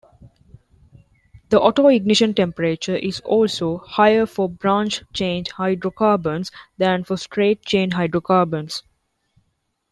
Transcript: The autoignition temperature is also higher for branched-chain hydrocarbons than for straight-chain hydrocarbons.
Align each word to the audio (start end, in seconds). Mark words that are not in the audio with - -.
The 1.49 1.59
autoignition 1.59 2.35
temperature 2.35 2.95
is 2.95 3.19
also 3.19 3.77
higher 3.77 4.25
for 4.25 4.49
branched-chain 4.49 5.45
hydrocarbons 5.57 6.51
than 6.75 7.03
for 7.03 7.17
straight-chain 7.17 7.91
hydrocarbons. 7.91 8.81